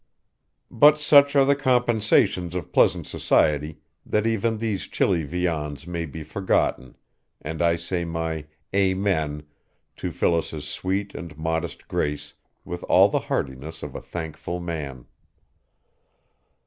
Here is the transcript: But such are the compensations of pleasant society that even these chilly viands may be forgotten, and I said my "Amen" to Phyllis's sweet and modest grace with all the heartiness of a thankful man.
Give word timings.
But 0.71 0.99
such 0.99 1.35
are 1.35 1.45
the 1.45 1.55
compensations 1.55 2.55
of 2.55 2.71
pleasant 2.73 3.05
society 3.05 3.77
that 4.03 4.25
even 4.25 4.57
these 4.57 4.87
chilly 4.87 5.23
viands 5.25 5.85
may 5.85 6.07
be 6.07 6.23
forgotten, 6.23 6.95
and 7.39 7.61
I 7.61 7.75
said 7.75 8.07
my 8.07 8.45
"Amen" 8.73 9.43
to 9.97 10.11
Phyllis's 10.11 10.67
sweet 10.67 11.13
and 11.13 11.37
modest 11.37 11.87
grace 11.87 12.33
with 12.65 12.81
all 12.85 13.09
the 13.09 13.19
heartiness 13.29 13.83
of 13.83 13.93
a 13.93 14.01
thankful 14.01 14.59
man. 14.59 15.05